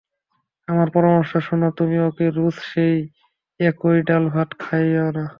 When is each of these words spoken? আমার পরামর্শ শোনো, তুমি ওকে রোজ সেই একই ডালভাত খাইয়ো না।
আমার 0.67 0.87
পরামর্শ 0.93 1.31
শোনো, 1.47 1.67
তুমি 1.71 1.97
ওকে 1.99 2.25
রোজ 2.29 2.55
সেই 2.71 2.95
একই 3.59 3.97
ডালভাত 4.07 4.49
খাইয়ো 4.59 5.07
না। 5.17 5.25